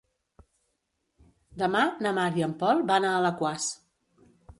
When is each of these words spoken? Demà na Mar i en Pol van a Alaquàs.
Demà 1.61 1.83
na 2.05 2.13
Mar 2.19 2.25
i 2.39 2.45
en 2.47 2.55
Pol 2.63 2.81
van 2.93 3.05
a 3.11 3.13
Alaquàs. 3.19 3.69